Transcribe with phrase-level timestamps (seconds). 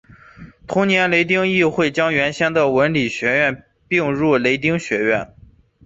[0.65, 5.35] 同年雷丁议会将原先的文理学院并入雷丁学院。